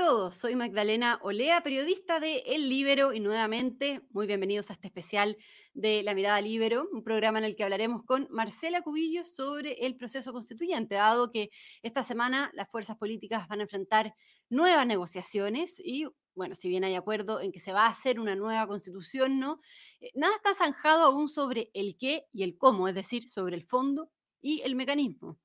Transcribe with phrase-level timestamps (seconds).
[0.00, 5.36] todos, soy Magdalena Olea, periodista de El Libero y nuevamente muy bienvenidos a este especial
[5.74, 9.96] de La Mirada Libero, un programa en el que hablaremos con Marcela Cubillo sobre el
[9.96, 11.50] proceso constituyente, dado que
[11.82, 14.14] esta semana las fuerzas políticas van a enfrentar
[14.48, 18.34] nuevas negociaciones y bueno, si bien hay acuerdo en que se va a hacer una
[18.34, 19.60] nueva constitución, ¿no?
[20.00, 23.66] Eh, nada está zanjado aún sobre el qué y el cómo, es decir, sobre el
[23.66, 24.10] fondo
[24.40, 25.38] y el mecanismo.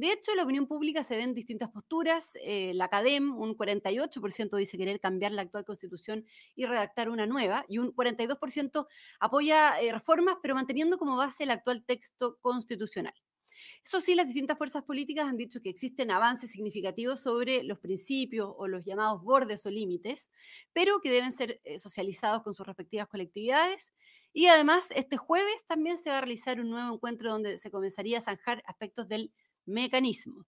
[0.00, 2.38] De hecho, en la opinión pública se ven distintas posturas.
[2.42, 7.66] Eh, la CADEM, un 48% dice querer cambiar la actual constitución y redactar una nueva,
[7.68, 8.86] y un 42%
[9.20, 13.12] apoya eh, reformas, pero manteniendo como base el actual texto constitucional.
[13.84, 18.50] Eso sí, las distintas fuerzas políticas han dicho que existen avances significativos sobre los principios
[18.56, 20.30] o los llamados bordes o límites,
[20.72, 23.92] pero que deben ser eh, socializados con sus respectivas colectividades.
[24.32, 28.16] Y además, este jueves también se va a realizar un nuevo encuentro donde se comenzaría
[28.16, 29.30] a zanjar aspectos del
[29.70, 30.46] mecanismo.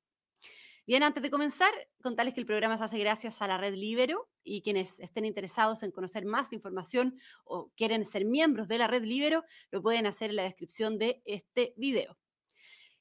[0.85, 4.29] Bien, antes de comenzar, contarles que el programa se hace gracias a la red Libero
[4.43, 9.05] y quienes estén interesados en conocer más información o quieren ser miembros de la red
[9.05, 12.19] Libero, lo pueden hacer en la descripción de este video.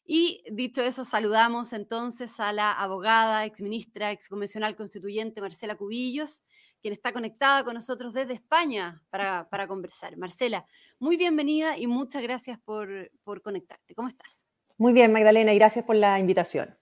[0.05, 6.43] Y dicho eso, saludamos entonces a la abogada, exministra, exconvencional constituyente Marcela Cubillos,
[6.81, 10.17] quien está conectada con nosotros desde España para, para conversar.
[10.17, 10.65] Marcela,
[10.99, 13.95] muy bienvenida y muchas gracias por, por conectarte.
[13.95, 14.50] ¿Cómo estás?
[14.81, 16.75] Muy bien, Magdalena, y gracias por la invitación.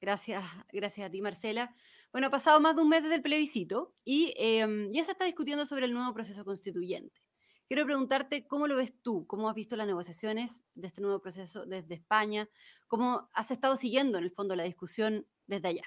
[0.00, 1.74] Gracias, gracias a ti, Marcela.
[2.10, 5.26] Bueno, ha pasado más de un mes desde el plebiscito y em, ya se está
[5.26, 7.20] discutiendo sobre el nuevo proceso constituyente.
[7.68, 11.66] Quiero preguntarte cómo lo ves tú, cómo has visto las negociaciones de este nuevo proceso
[11.66, 12.48] desde España,
[12.88, 15.84] cómo has estado siguiendo en el fondo la discusión desde allá.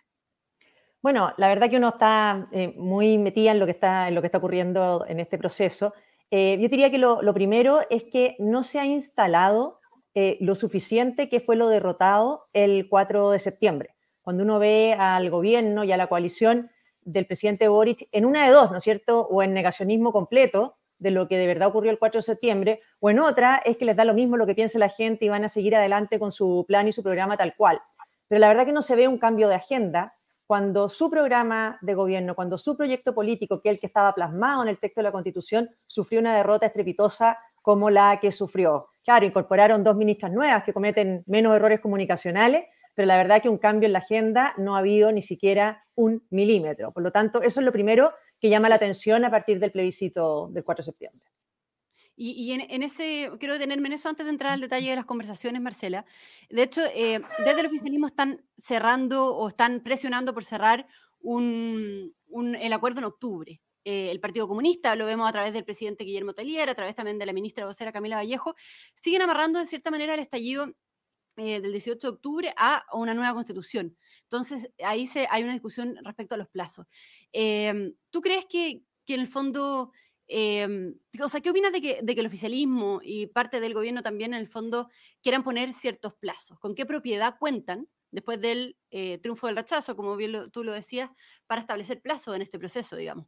[1.01, 4.21] Bueno, la verdad que uno está eh, muy metida en lo que está, en lo
[4.21, 5.95] que está ocurriendo en este proceso.
[6.29, 9.79] Eh, yo diría que lo, lo, primero es que no se ha instalado
[10.15, 13.95] eh, lo suficiente que fue lo derrotado el 4 de septiembre.
[14.21, 16.71] Cuando uno ve al gobierno y a la coalición
[17.01, 19.27] del presidente Boric en una de dos, ¿no es cierto?
[19.27, 23.09] O en negacionismo completo de lo que de verdad ocurrió el 4 de septiembre, o
[23.09, 25.43] en otra es que les da lo mismo lo que piense la gente y van
[25.43, 27.81] a seguir adelante con su plan y su programa tal cual.
[28.27, 30.15] Pero la verdad que no se ve un cambio de agenda
[30.47, 34.63] cuando su programa de gobierno, cuando su proyecto político, que es el que estaba plasmado
[34.63, 38.87] en el texto de la Constitución, sufrió una derrota estrepitosa como la que sufrió.
[39.05, 43.59] Claro, incorporaron dos ministras nuevas que cometen menos errores comunicacionales, pero la verdad que un
[43.59, 46.91] cambio en la agenda no ha habido ni siquiera un milímetro.
[46.91, 50.49] Por lo tanto, eso es lo primero que llama la atención a partir del plebiscito
[50.51, 51.29] del 4 de septiembre.
[52.17, 55.61] Y, en, ese, quiero detenerme en eso antes de entrar al detalle de las conversaciones,
[55.61, 56.05] Marcela.
[56.49, 60.87] De hecho, eh, desde el oficialismo están cerrando o están presionando por cerrar
[61.21, 63.61] el acuerdo en octubre.
[63.85, 67.19] Eh, el Partido Comunista, lo vemos a través del presidente Guillermo Tellier, a través también
[67.19, 68.55] de la ministra vocera Camila Vallejo,
[68.95, 70.73] siguen amarrando de cierta manera el estallido
[71.37, 73.95] eh, del 18 de octubre a una nueva constitución.
[74.23, 76.87] Entonces, ahí se, hay una discusión respecto a los plazos.
[77.31, 79.91] Em, ¿Tú crees que, en el fondo,
[80.27, 84.39] em, o sea, qué opinas de que, el oficialismo y parte del gobierno también en
[84.39, 84.89] el fondo
[85.21, 86.57] quieran poner ciertos plazos?
[86.59, 91.11] ¿Con qué propiedad cuentan después del eh, triunfo del rechazo, como bien tú lo decías,
[91.45, 93.27] para establecer plazos en este proceso, digamos?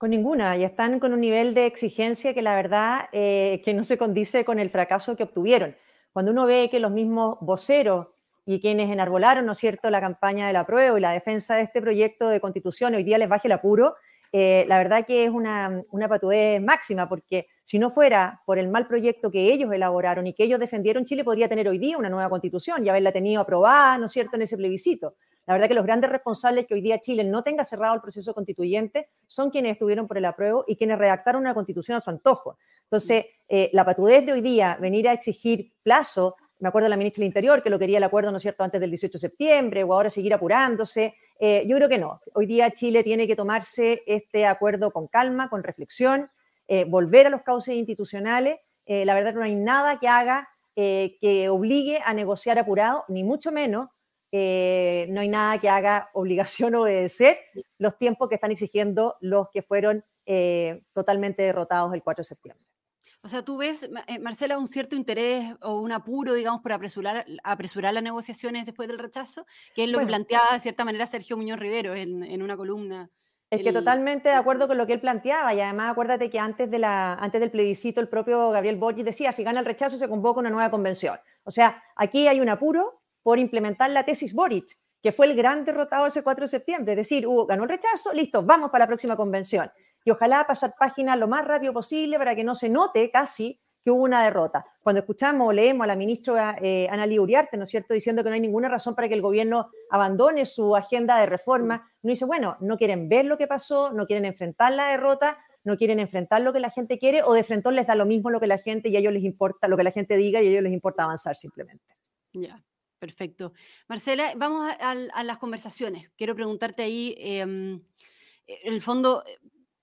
[0.00, 3.84] Con ninguna, y están con un nivel de exigencia que la verdad eh, que no
[3.84, 5.76] se condice con el fracaso que obtuvieron.
[6.12, 8.08] Cuando uno ve que los mismos voceros
[8.44, 11.80] y quienes enarbolaron, ¿no cierto?, la campaña de la prueba y la defensa de este
[11.80, 13.94] proyecto de constitución, hoy día les baje el apuro,
[14.32, 18.68] eh, la verdad que es una, una patudez máxima, porque si no fuera por el
[18.68, 22.10] mal proyecto que ellos elaboraron y que ellos defendieron, Chile podría tener hoy día una
[22.10, 25.14] nueva constitución y haberla tenido aprobada, ¿no es cierto?, en ese plebiscito.
[25.46, 28.32] La verdad que los grandes responsables que hoy día Chile no tenga cerrado el proceso
[28.32, 32.58] constituyente son quienes estuvieron por el apruebo y quienes redactaron una constitución a su antojo.
[32.84, 36.96] Entonces, eh, la patudez de hoy día, venir a exigir plazo, me acuerdo de la
[36.96, 39.18] ministra del Interior que lo quería el acuerdo, ¿no es cierto?, antes del 18 de
[39.18, 41.14] septiembre o ahora seguir apurándose.
[41.38, 42.20] Eh, yo creo que no.
[42.32, 46.30] Hoy día Chile tiene que tomarse este acuerdo con calma, con reflexión,
[46.68, 48.56] eh, volver a los cauces institucionales.
[48.86, 53.88] la verdad no hay nada que haga que obligue a negociar apurado, ni mucho menos
[54.36, 57.38] eh, no hay nada que haga obligación obedecer
[57.78, 62.66] los tiempos que están exigiendo los que fueron eh, totalmente derrotados el 4 de septiembre.
[63.22, 67.24] O sea, tú ves, eh, Marcela, un cierto interés o un apuro, digamos, por apresurar,
[67.44, 71.36] apresurar las negociaciones después del rechazo, que es lo que planteaba de cierta manera Sergio
[71.36, 73.10] Muñoz Rivero en, una columna.
[73.50, 76.68] Es que totalmente de acuerdo con lo que él planteaba y además acuérdate que antes,
[76.68, 80.08] de la, antes del plebiscito el propio Gabriel Boric decía, si gana el rechazo se
[80.08, 81.20] convoca una nueva convención.
[81.44, 84.66] O sea, aquí hay un apuro por implementar la tesis Boric,
[85.02, 86.92] que fue el gran derrotado ese 4 de septiembre.
[86.92, 89.68] Es decir, hubo, ganó el rechazo, listo, vamos para la próxima convención.
[90.04, 93.90] Y ojalá pasar página lo más rápido posible para que no se note casi que
[93.90, 94.64] hubo una derrota.
[94.82, 98.28] Cuando escuchamos o leemos a la ministra eh, Ana Uriarte, ¿no es cierto?, diciendo que
[98.30, 102.24] no hay ninguna razón para que el gobierno abandone su agenda de reforma, no dice,
[102.24, 106.42] bueno, no quieren ver lo que pasó, no quieren enfrentar la derrota, no quieren enfrentar
[106.42, 108.58] lo que la gente quiere o de frente les da lo mismo lo que la
[108.58, 110.72] gente y a ellos les importa lo que la gente diga y a ellos les
[110.72, 111.84] importa avanzar simplemente.
[112.32, 112.62] Ya,
[113.04, 113.52] perfecto.
[113.86, 116.10] Marcela, vamos a, las conversaciones.
[116.16, 117.82] Quiero preguntarte ahí, em,
[118.46, 119.22] en el fondo,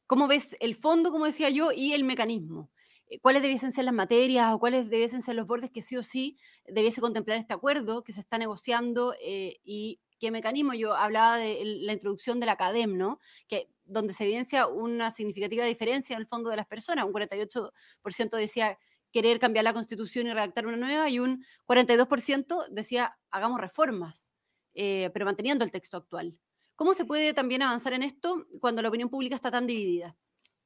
[0.07, 2.71] ¿cómo ves el fondo, como decía yo, y el mecanismo?
[3.07, 6.03] Eh, cuáles debiesen ser las materias o cuáles debiesen ser los bordes que sí o
[6.03, 10.73] sí debiese contemplar este acuerdo que se está negociando eh, y qué mecanismo.
[10.73, 13.19] Yo hablaba de la introducción de la CADEM, ¿no?
[13.47, 17.05] Que, donde se evidencia una significativa diferencia en el fondo de las personas.
[17.05, 17.71] Un 48%
[18.31, 18.79] decía
[19.11, 24.33] querer cambiar la constitución y redactar una nueva y un 42% decía hagamos reformas,
[24.73, 26.37] eh, pero manteniendo el texto actual.
[26.75, 30.15] ¿Cómo se puede también avanzar en esto cuando la opinión pública está tan dividida?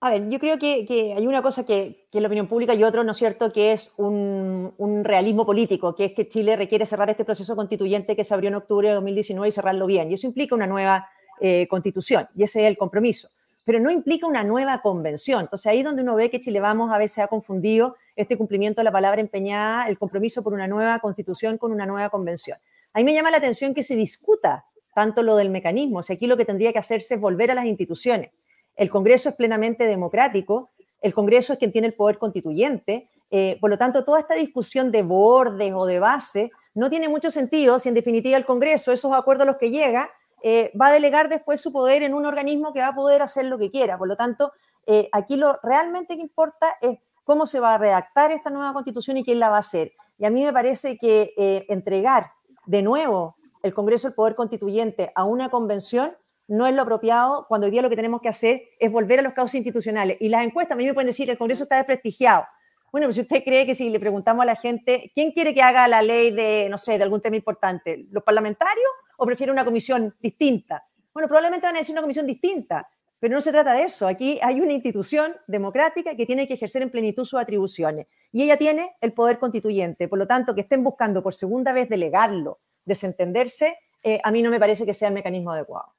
[0.02, 3.04] A ver, yo creo que, hay una cosa que, es la opinión pública y otro,
[3.04, 7.26] ¿no es cierto?, que es un, realismo político, que es que Chile requiere cerrar este
[7.26, 10.12] proceso constituyente que se abrió en octubre de 2019 y cerrarlo bien.
[10.12, 11.08] Y eso implica una nueva
[11.40, 13.30] eh, constitución, y ese es el compromiso.
[13.64, 15.42] Pero no implica una nueva convención.
[15.42, 18.86] Entonces, ahí donde uno ve que Chile Vamos a veces ha confundido este cumplimiento de
[18.86, 22.58] la palabra empeñada, el compromiso por una nueva constitución con una nueva convención.
[22.94, 26.00] A mí me llama la atención que se discuta tanto lo del mecanismo.
[26.00, 28.32] O aquí lo que tendría que hacerse es volver a las instituciones
[28.76, 30.72] el Congreso es plenamente democrático,
[31.02, 34.92] el Congreso es quien tiene el poder constituyente, eh, por lo tanto, toda esta discusión
[34.92, 39.14] de bordes o de base no tiene mucho sentido si en definitiva el Congreso, esos
[39.14, 40.10] acuerdos a los que llega,
[40.44, 43.46] eh, va a delegar después su poder en un organismo que va a poder hacer
[43.46, 43.98] lo que quiera.
[43.98, 44.52] Por lo tanto,
[44.86, 49.18] eh, aquí lo realmente que importa es cómo se va a redactar esta nueva constitución
[49.18, 49.92] y quién la va a hacer.
[50.18, 51.34] Y a mí me parece que
[51.68, 52.32] entregar
[52.66, 56.16] de nuevo el Congreso el poder constituyente a una convención
[56.48, 59.24] no es lo apropiado cuando hoy día lo que tenemos que hacer es volver a
[59.24, 60.18] los casos institucionales.
[60.20, 62.46] Y las encuestas, a mí me pueden decir que el Congreso está desprestigiado.
[62.92, 65.62] Bueno, pues si usted cree que si le preguntamos a la gente, ¿quién quiere que
[65.62, 68.06] haga la ley de, no sé, de algún tema importante?
[68.12, 68.88] ¿Los parlamentarios
[69.18, 70.86] o prefiere una comisión distinta?
[71.12, 72.88] Bueno, probablemente van a decir una comisión distinta,
[73.26, 74.08] pero no se trata de eso.
[74.08, 78.56] Aquí hay una institución democrática que tiene que ejercer en plenitud sus atribuciones y ella
[78.56, 80.08] tiene el poder constituyente.
[80.08, 84.52] Por lo tanto, que estén buscando por segunda vez delegarlo, desentenderse, eh, a mí no
[84.52, 85.96] me parece que sea el mecanismo adecuado.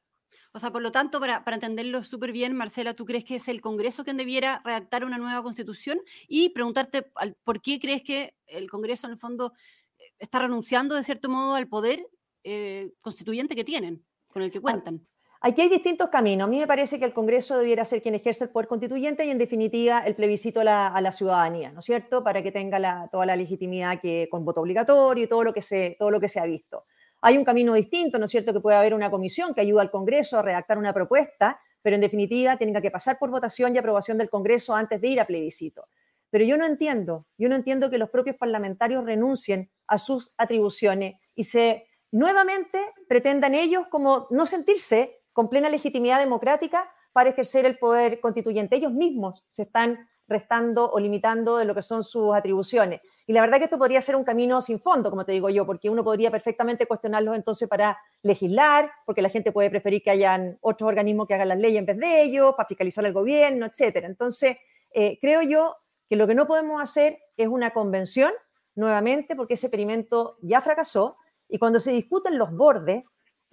[0.53, 3.61] O sea, por lo tanto, para, entenderlo súper bien, Marcela, ¿tú crees que es el
[3.61, 5.99] Congreso quien debiera redactar una nueva constitución?
[6.29, 7.11] Y preguntarte
[7.43, 9.53] por qué crees que el Congreso, en el fondo,
[9.99, 12.07] eh, está renunciando, de cierto modo, al poder
[12.45, 15.05] eh, constituyente que tienen, con el que cuentan.
[15.41, 16.47] Aquí hay distintos caminos.
[16.47, 19.31] A mí me parece que el Congreso debiera ser quien ejerce el poder constituyente y,
[19.31, 22.25] en definitiva, el plebiscito a la, ciudadanía, ¿no es cierto?
[22.25, 26.41] Para que tenga toda la legitimidad que con voto obligatorio y todo lo que se,
[26.41, 26.85] ha visto.
[27.21, 29.91] Hay un camino distinto, ¿no es cierto?, que puede haber una comisión que ayuda al
[29.91, 34.19] Congreso a redactar una propuesta, pero en definitiva tiene que pasar por votación y aprobación
[34.19, 35.87] del Congreso antes de ir a plebiscito.
[36.31, 41.21] Pero yo no entiendo, yo no entiendo que los propios parlamentarios renuncien a sus atribuciones
[41.35, 47.77] y se nuevamente pretendan ellos como no sentirse con plena legitimidad democrática para ejercer el
[47.77, 48.75] poder constituyente.
[48.75, 53.03] Ellos mismos se están restando o limitando de lo que son sus atribuciones.
[53.27, 55.67] Y la verdad que esto podría ser un camino sin fondo, como te digo yo,
[55.67, 60.57] porque uno podría perfectamente cuestionarlos entonces para legislar, porque la gente puede preferir que hayan
[60.63, 64.07] otros organismos que hagan las leyes en vez de ellos, para fiscalizar al gobierno, etcétera.
[64.07, 64.57] Entonces,
[64.95, 65.77] eh, creo yo
[66.09, 68.33] que lo que no podemos hacer es una convención
[68.75, 73.05] nuevamente, porque ese experimento ya fracasó, y cuando se discuten los bordes,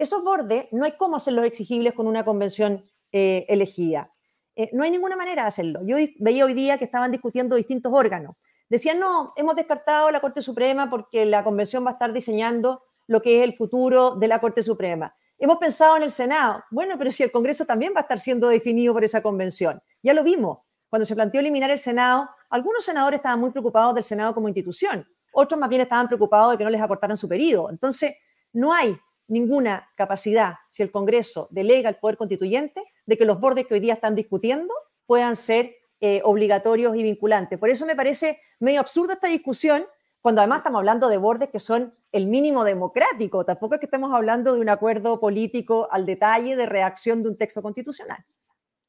[0.04, 4.12] esos bordes no hay cómo hacerlos exigibles con una convención eh, elegida.
[4.56, 5.80] Eh, no hay ninguna manera de hacerlo.
[5.84, 8.36] Yo veía hoy día que estaban discutiendo distintos órganos.
[8.68, 13.20] Decían, no, hemos descartado la Corte Suprema porque la Convención va a estar diseñando lo
[13.20, 15.14] que es el futuro de la Corte Suprema.
[15.38, 16.64] Hemos pensado en el Senado.
[16.70, 19.82] Bueno, pero si el Congreso también va a estar siendo definido por esa convención.
[20.02, 20.58] Ya lo vimos.
[20.88, 25.06] Cuando se planteó eliminar el Senado, algunos senadores estaban muy preocupados del Senado como institución.
[25.32, 27.68] Otros más bien estaban preocupados de que no les acortaran su periodo.
[27.70, 28.16] Entonces,
[28.52, 28.96] no hay
[29.28, 33.80] ninguna capacidad, si el Congreso delega el poder constituyente, de que los bordes que hoy
[33.80, 34.72] día están discutiendo
[35.06, 37.58] puedan ser eh, obligatorios y vinculantes.
[37.58, 39.86] Por eso me parece medio absurda esta discusión,
[40.20, 43.44] cuando además estamos hablando de bordes que son el mínimo democrático.
[43.44, 47.36] Tampoco es que estemos hablando de un acuerdo político al detalle de reacción de un
[47.36, 48.24] texto constitucional.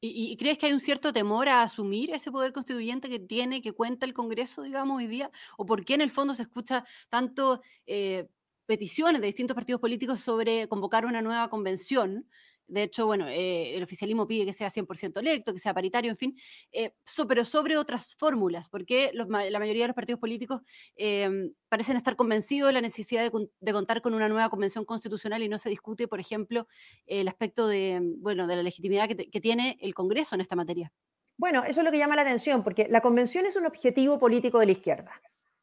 [0.00, 3.72] ¿Y, crees que hay un cierto temor a asumir ese poder constituyente que tiene, que
[3.72, 5.30] cuenta el Congreso, digamos, hoy día?
[5.56, 8.28] ¿O por qué en el fondo se escucha tanto eh,
[8.66, 12.28] peticiones de distintos partidos políticos sobre convocar una nueva convención.
[12.68, 16.16] De hecho, bueno, eh, el oficialismo pide que sea 100% electo, que sea paritario, en
[16.16, 16.36] fin,
[16.72, 16.92] eh,
[17.28, 20.62] pero sobre otras fórmulas, porque la mayoría de los partidos políticos
[20.96, 23.30] em, parecen estar convencidos de la necesidad
[23.60, 26.66] de, contar con una nueva convención constitucional y no se discute, por ejemplo,
[27.06, 30.92] el aspecto de, bueno, de la legitimidad que, que tiene el Congreso en esta materia.
[31.38, 34.58] Bueno, eso es lo que llama la atención, porque la convención es un objetivo político
[34.58, 35.12] de la izquierda.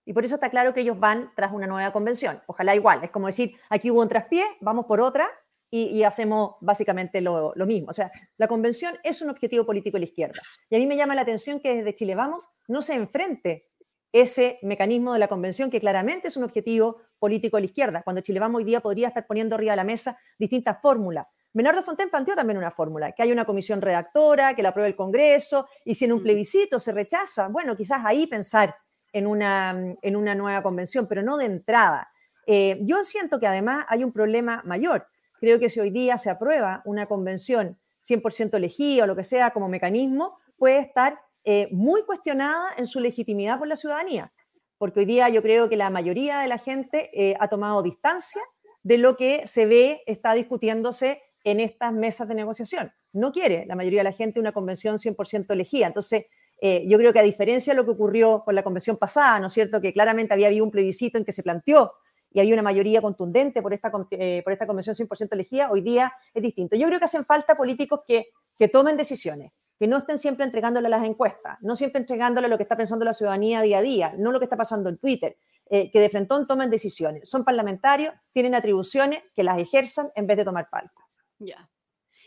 [0.06, 2.42] Y por eso está claro que ellos van tras una nueva convención.
[2.48, 3.04] Ojalá igual.
[3.04, 5.28] Es como decir, aquí hubo un traspié, vamos por otra
[5.70, 7.90] y, hacemos básicamente lo, lo, mismo.
[7.90, 10.42] O sea, la convención es un objetivo político de la izquierda.
[10.70, 13.70] Y a mí me llama la atención que desde Chile Vamos no se enfrente
[14.14, 18.22] ese mecanismo de la convención que claramente es un objetivo político de la izquierda, cuando
[18.22, 21.26] Chile Vamos hoy día podría estar poniendo arriba de la mesa distintas fórmulas.
[21.54, 24.96] Menardo Fontaine planteó también una fórmula, que haya una comisión redactora, que la apruebe el
[24.96, 26.24] Congreso, y si en un mm.
[26.24, 28.76] plebiscito se rechaza, bueno, quizás ahí pensar
[29.14, 32.12] en una, en una nueva convención, pero no de entrada.
[32.46, 35.08] Eh, yo siento que además hay un problema mayor.
[35.40, 39.52] Creo que si hoy día se aprueba una convención 100% elegida o lo que sea
[39.52, 44.34] como mecanismo, puede estar eh, muy cuestionada en su legitimidad por la ciudadanía,
[44.78, 48.42] porque hoy día yo creo que la mayoría de la gente eh, ha tomado distancia
[48.82, 52.94] de lo que se ve está discutiéndose en estas mesas de negociación.
[53.12, 55.88] No quiere la mayoría de la gente una convención 100% elegida.
[55.88, 56.26] Entonces,
[56.66, 59.48] eh, yo creo que a diferencia de lo que ocurrió con la convención pasada, ¿no
[59.48, 61.92] es cierto?, que claramente había habido un plebiscito en que se planteó
[62.32, 66.42] y había una mayoría contundente por esta, por esta convención 100% elegida, hoy día es
[66.42, 66.78] distinto.
[66.78, 70.88] Yo creo que hacen falta políticos que, que tomen decisiones, que no estén siempre entregándole
[70.88, 74.32] las encuestas, no siempre entregándole lo que está pensando la ciudadanía día a día, no
[74.32, 75.36] lo que está pasando en Twitter,
[75.70, 77.30] eh, que de frente tomen decisiones.
[77.30, 81.10] Son parlamentarios, tienen atribuciones, que las ejerzan en vez de tomar palco.
[81.40, 81.70] Ya.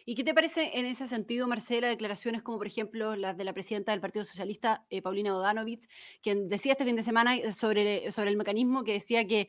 [0.08, 3.52] ¿Y qué te parece en ese sentido, Marcela, declaraciones como, por ejemplo, las de la
[3.52, 5.88] presidenta del Partido Socialista, eh, Paulina Odanovich,
[6.22, 9.48] quien decía este fin de semana sobre, sobre el mecanismo que decía que,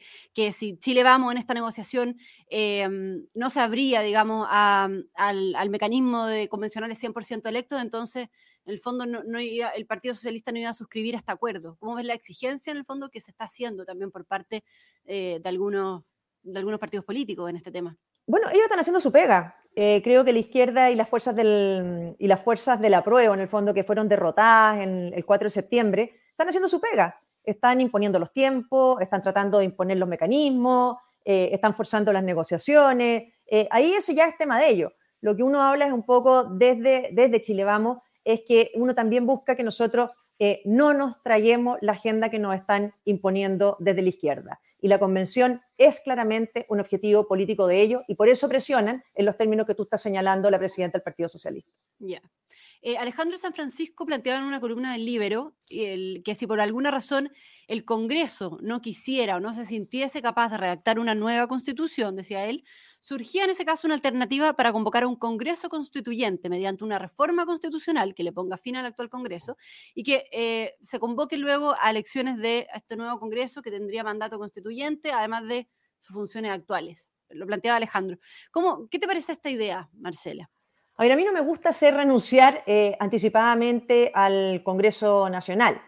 [0.52, 2.18] si Chile vamos en esta negociación,
[2.50, 8.28] em, no se abría, digamos, al, al, mecanismo de convencionales 100% electos, entonces,
[8.66, 11.78] en el fondo, el Partido Socialista no iba a suscribir este acuerdo.
[11.80, 14.64] ¿Cómo ves la exigencia, en el fondo, que se está haciendo también por parte
[15.06, 16.04] eh, de algunos
[16.80, 17.96] partidos políticos en este tema?
[18.28, 19.56] Bueno, ellos están haciendo su pega.
[19.74, 23.34] Eh, creo que la izquierda y las fuerzas del y las fuerzas de la prueba,
[23.34, 27.22] en el fondo, que fueron derrotadas en el 4 de septiembre, están haciendo su pega.
[27.46, 33.34] Están imponiendo los tiempos, están tratando de imponer los mecanismos, eh, están forzando las negociaciones.
[33.46, 34.92] Eh, ahí ese ya es tema de ellos.
[35.22, 39.26] Lo que uno habla es un poco desde, desde Chile Vamos, es que uno también
[39.26, 40.10] busca que nosotros
[40.66, 45.62] no nos traemos la agenda que nos están imponiendo desde la izquierda y la convención
[45.78, 49.76] es claramente un objetivo político de ellos y por eso presionan en los términos que
[49.76, 51.72] tú estás señalando la presidenta del Partido Socialista.
[52.00, 52.22] Ya.
[52.82, 57.32] Eh, Alejandro San Francisco planteaba en una columna del Libero que si por alguna razón
[57.68, 62.46] el Congreso no quisiera o no se sintiese capaz de redactar una nueva constitución, decía
[62.46, 62.64] él,
[63.02, 67.46] surgía en ese caso una alternativa para convocar a un Congreso constituyente mediante una reforma
[67.46, 69.58] constitucional que le ponga fin al actual Congreso
[69.94, 74.38] y que eh, se convoque luego a elecciones de este nuevo Congreso que tendría mandato
[74.38, 75.68] constituyente, además de
[76.00, 77.12] sus funciones actuales.
[77.30, 78.18] Lo planteaba Alejandro.
[78.52, 80.50] ¿Cómo, ¿Qué te parece esta idea, Marcela?
[81.00, 85.80] A a mí no me gusta hacer renunciar eh, anticipadamente al Congreso Nacional.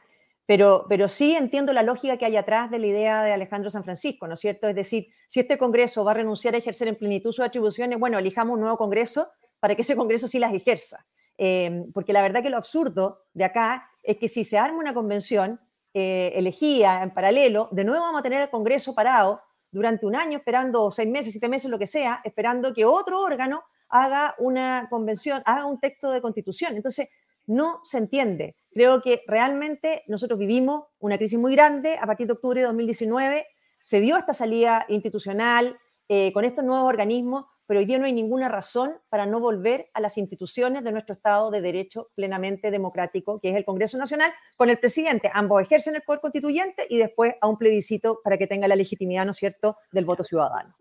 [0.45, 3.83] Pero, pero sí entiendo la lógica que hay atrás de la idea de Alejandro San
[3.83, 4.67] Francisco, ¿no es cierto?
[4.67, 8.17] Es decir, si este Congreso va a renunciar a ejercer en plenitud sus atribuciones, bueno,
[8.19, 11.05] elijamos un nuevo Congreso para que ese Congreso sí las ejerza.
[11.37, 14.93] Em, porque la verdad que lo absurdo de acá es que si se arma una
[14.93, 15.59] convención
[15.93, 20.37] eh, elegida en paralelo, de nuevo vamos a tener el Congreso parado durante un año,
[20.37, 25.41] esperando seis meses, siete meses, lo que sea, esperando que otro órgano haga una convención,
[25.45, 26.75] haga un texto de constitución.
[26.75, 27.09] Entonces,
[27.49, 28.55] no se entiende.
[28.71, 33.47] Creo que realmente nosotros vivimos una crisis muy grande a partir de octubre de 2019,
[33.81, 38.13] se dio esta salida institucional eh, con estos nuevos organismos, pero hoy día no hay
[38.13, 43.39] ninguna razón para no volver a las instituciones de nuestro Estado de Derecho plenamente democrático,
[43.39, 45.31] que es el Congreso Nacional, con el presidente.
[45.33, 49.25] Ambos ejercen el poder constituyente y después a un plebiscito para que tenga la legitimidad,
[49.25, 50.75] ¿no es cierto?, del voto ciudadano.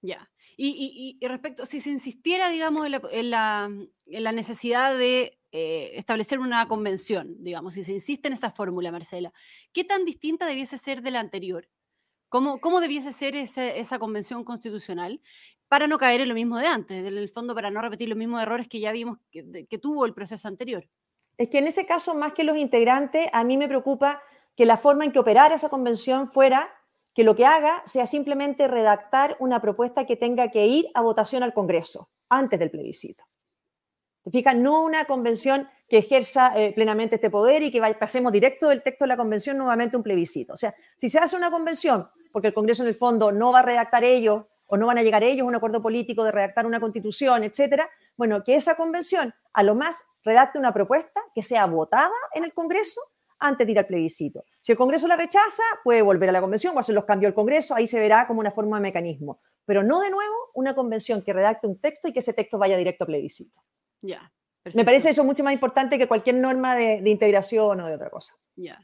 [0.00, 0.31] Ya.
[0.64, 3.68] Y, respecto, si se insistiera, digamos, en la,
[4.32, 9.32] necesidad de eh, establecer una convención, digamos, si se insiste en esa fórmula, Marcela,
[9.72, 11.68] ¿qué tan distinta debiese ser de la anterior?
[12.28, 15.20] ¿Cómo, cómo debiese ser esa, convención constitucional
[15.66, 18.16] para no caer en lo mismo de antes, en el fondo para no repetir los
[18.16, 20.88] mismos errores que ya vimos que, que tuvo el proceso anterior?
[21.38, 24.22] Es que en ese caso, más que los integrantes, a mí me preocupa
[24.56, 26.70] que la forma en que operara esa convención fuera
[27.14, 31.42] que lo que haga sea simplemente redactar una propuesta que tenga que ir a votación
[31.42, 33.24] al Congreso antes del plebiscito.
[34.30, 34.54] ¿Te?
[34.54, 39.04] No una convención que ejerza eh, plenamente este poder y que pasemos directo del texto
[39.04, 40.54] de la convención nuevamente un plebiscito.
[40.54, 43.58] O sea, si se hace una convención, porque el Congreso en el fondo no va
[43.58, 46.64] a redactar ellos o no van a llegar ellos a un acuerdo político de redactar
[46.64, 51.66] una constitución, etcétera, bueno, que esa convención a lo más redacte una propuesta que sea
[51.66, 53.00] votada en el Congreso
[53.42, 54.44] antes de ir al plebiscito.
[54.60, 57.34] Si el Congreso la rechaza, puede volver a la convención o hacer los cambios al
[57.34, 59.40] Congreso, ahí se verá como una forma de mecanismo.
[59.64, 62.76] Pero no de nuevo una convención que redacte un texto y que ese texto vaya
[62.76, 63.60] directo a plebiscito.
[64.00, 64.32] Ya.
[64.74, 68.10] Me parece eso mucho más importante que cualquier norma de, de integración o de otra
[68.10, 68.34] cosa.
[68.54, 68.78] Ya.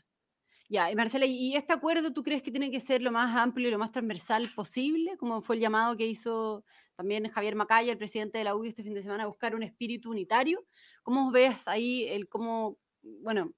[0.71, 3.69] Ya, y Marcela, ¿y este acuerdo tú crees que tiene que ser lo más amplio
[3.69, 5.17] y lo más transversal posible?
[5.17, 6.63] Como fue el llamado que hizo
[6.95, 9.63] también Javier Macaya, el presidente de la UDI este fin de semana, a buscar un
[9.63, 10.67] espíritu unitario.
[11.03, 13.53] ¿Cómo ves ahí el cómo, bueno,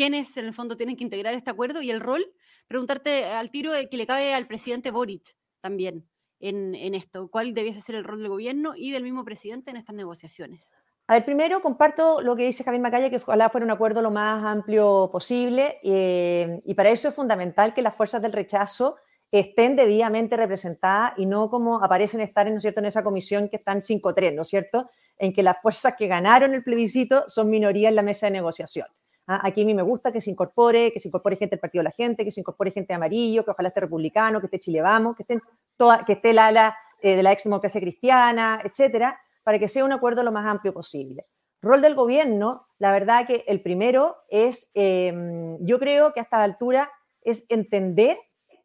[0.00, 2.24] quiénes en el fondo tienen que integrar este acuerdo y el rol?
[2.68, 7.28] Preguntarte al tiro que le cabe al presidente Boric también en, en esto.
[7.30, 10.72] ¿Cuál debiese ser el rol del gobierno y del mismo presidente en estas negociaciones?
[11.06, 14.10] A ver, primero comparto lo que dice Javier Macaya, que ojalá fuera un acuerdo lo
[14.10, 18.96] más amplio posible, eh, y para eso es fundamental que las fuerzas del rechazo
[19.30, 22.80] estén debidamente representadas y no como aparecen estar ¿no es cierto?
[22.80, 24.88] en esa comisión que están 5-3, ¿no es cierto?,
[25.18, 28.86] en que las fuerzas que ganaron el plebiscito son minoría en la mesa de negociación.
[29.32, 29.42] ¿Ah?
[29.44, 31.84] Aquí a mí me gusta que se incorpore, que se incorpore gente del Partido de
[31.84, 34.82] la Gente, que se incorpore gente de amarillo, que ojalá esté republicano, que esté Chile
[34.82, 35.40] Vamos, que, estén
[35.76, 39.84] toda, que esté la ala eh, de la ex democracia cristiana, etcétera, para que sea
[39.84, 41.26] un acuerdo lo más amplio posible.
[41.62, 46.44] Rol del gobierno, la verdad que el primero es, em, yo creo que hasta la
[46.44, 46.90] altura
[47.22, 48.18] es entender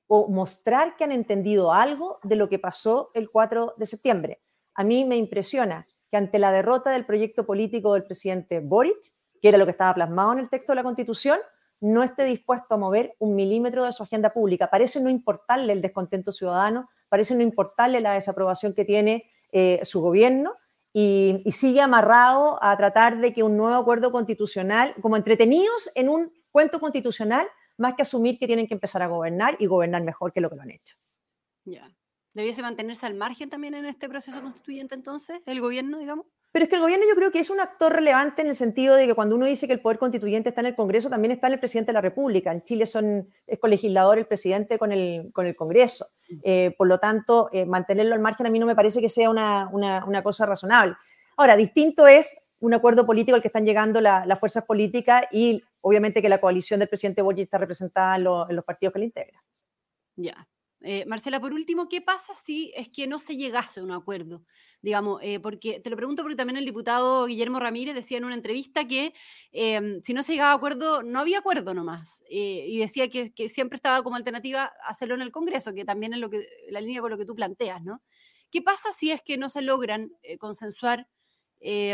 [0.07, 4.41] o mostrar que han entendido algo de lo que pasó el 4 de septiembre.
[4.73, 9.14] A mí me impresiona que ante la derrota del proyecto político del presidente Boric,
[9.45, 11.37] que era lo que estaba plasmado en el texto de la Constitución,
[11.79, 14.71] no esté dispuesto a mover un milímetro de su agenda pública.
[14.71, 20.01] Parece no importarle el descontento ciudadano, parece no importarle la desaprobación que tiene eh, su
[20.01, 20.55] gobierno
[20.91, 26.33] y, sigue amarrado a tratar de que un nuevo acuerdo constitucional, como entretenidos en un
[26.49, 27.45] cuento constitucional,
[27.77, 30.55] más que asumir que tienen que empezar a gobernar y gobernar mejor que lo que
[30.55, 30.95] lo han hecho.
[31.65, 31.87] Ya.
[32.33, 36.25] ¿Debiese mantenerse al margen también en este proceso constituyente entonces, el gobierno, digamos?
[36.55, 38.95] Pero es que el gobierno yo creo que es un actor relevante en el sentido
[38.95, 41.47] de que cuando uno dice que el poder constituyente está en el Congreso, también está
[41.47, 42.49] en el presidente de la República.
[42.49, 46.07] En Chile son, es colegislador el presidente con el, con el Congreso.
[46.43, 49.29] Eh, por lo tanto, eh, mantenerlo al margen a mí no me parece que sea
[49.29, 50.95] una, una, una, cosa razonable.
[51.35, 56.21] Ahora, distinto es un acuerdo político al que están llegando las fuerzas políticas y obviamente
[56.21, 59.41] que la coalición del presidente Boyi está representada en, en los partidos que le integran.
[60.15, 60.47] Ya,
[60.85, 64.43] eh, Marcela, por último, ¿qué pasa si es que no se llegase a un acuerdo?
[64.83, 68.35] Digamos, eh, porque te lo pregunto porque también el diputado Guillermo Ramírez decía en una
[68.35, 69.15] entrevista que
[69.51, 72.23] em, si no se llegaba a acuerdo, no había acuerdo nomás.
[72.29, 76.19] Eh, y decía que, siempre estaba como alternativa hacerlo en el Congreso, que también es
[76.19, 78.03] lo que, la línea con lo que tú planteas, ¿no?
[78.51, 81.07] ¿Qué pasa si es que no se logran consensuar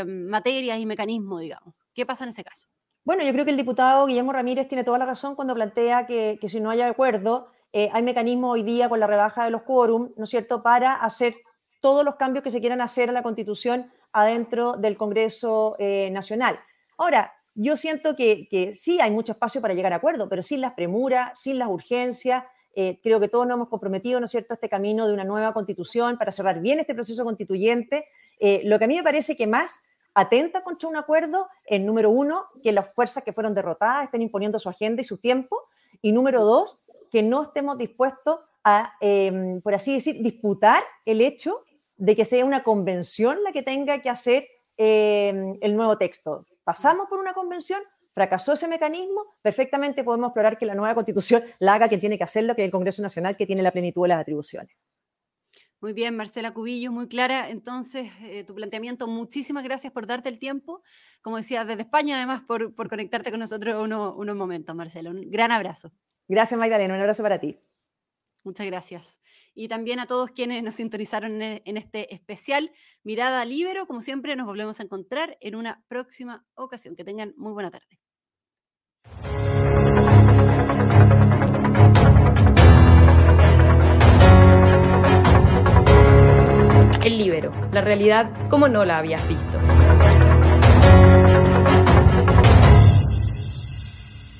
[0.06, 1.76] materias y mecanismos, digamos?
[1.94, 2.68] ¿Qué pasa en ese caso?
[3.06, 6.38] Bueno, yo creo que el diputado Guillermo Ramírez tiene toda la razón cuando plantea que,
[6.42, 9.62] que si no hay acuerdo, eh, hay mecanismos hoy día con la rebaja de los
[9.64, 11.36] quórum, ¿no es cierto?, para hacer
[11.80, 16.60] todos los cambios que se quieran hacer a la Constitución adentro del Congreso eh, Nacional.
[16.98, 20.74] Ahora, yo siento que, sí hay mucho espacio para llegar a acuerdo, pero sin las
[20.74, 22.44] premuras, sin las urgencias.
[22.76, 25.54] Eh, creo que todos nos hemos comprometido, ¿no es cierto?, este camino de una nueva
[25.54, 28.06] constitución para cerrar bien este proceso constituyente.
[28.64, 32.46] lo que a mí me parece que más atenta contra un acuerdo es, número uno,
[32.62, 35.58] que las fuerzas que fueron derrotadas estén imponiendo su agenda y su tiempo.
[36.02, 36.81] Y número dos,
[37.12, 41.66] que no estemos dispuestos a, em, por así decir, disputar el hecho
[41.98, 44.48] de que sea una convención la que tenga que hacer
[44.78, 46.46] em, el nuevo texto.
[46.64, 47.82] Pasamos por una convención,
[48.14, 52.24] fracasó ese mecanismo, perfectamente podemos explorar que la nueva constitución la haga quien tiene que
[52.24, 54.76] hacerlo, que es el Congreso Nacional, que tiene la plenitud de las atribuciones.
[55.82, 57.50] Muy bien, Marcela Cubillo, muy clara.
[57.50, 60.84] Entonces, eh, tu planteamiento, muchísimas gracias por darte el tiempo.
[61.22, 65.10] Como decía, desde España, además, por, por conectarte con nosotros unos, unos momentos, Marcela.
[65.10, 65.92] Un gran abrazo.
[66.32, 66.94] Gracias, Magdalena.
[66.94, 67.60] Un abrazo para ti.
[68.46, 69.20] Muchas gracias.
[69.54, 72.72] Y también a todos quienes nos sintonizaron en este especial
[73.04, 73.86] Mirada Libero.
[73.86, 76.96] Como siempre, nos volvemos a encontrar en una próxima ocasión.
[76.96, 78.00] Que tengan muy buena tarde.
[87.04, 89.58] El Libero, la realidad como no la habías visto.